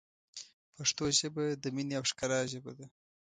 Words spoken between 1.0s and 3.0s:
ژبه، د مینې او ښکلا ژبه ده.